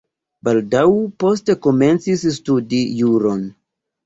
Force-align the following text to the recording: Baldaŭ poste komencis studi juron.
Baldaŭ 0.47 0.85
poste 1.23 1.55
komencis 1.67 2.25
studi 2.39 2.81
juron. 3.03 3.47